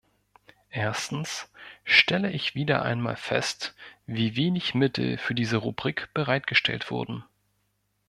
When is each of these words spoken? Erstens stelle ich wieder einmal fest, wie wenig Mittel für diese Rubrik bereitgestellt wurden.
Erstens 0.71 1.47
stelle 1.83 2.31
ich 2.31 2.55
wieder 2.55 2.81
einmal 2.81 3.15
fest, 3.15 3.75
wie 4.07 4.35
wenig 4.35 4.73
Mittel 4.73 5.19
für 5.19 5.35
diese 5.35 5.57
Rubrik 5.57 6.11
bereitgestellt 6.15 6.89
wurden. 6.89 7.23